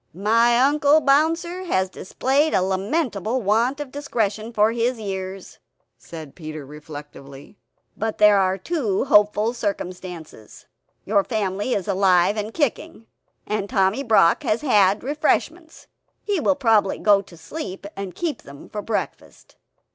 [0.15, 5.59] "My Uncle Bouncer has displayed a lamentable want of discretion for his years;"
[5.95, 7.59] said Peter reflectively,
[7.95, 10.65] "but there are two hopeful circumstances.
[11.05, 13.05] Your family is alive and kicking;
[13.45, 15.85] and Tommy Brock has had refreshments.
[16.23, 19.55] He will probably go to sleep, and keep them for breakfast."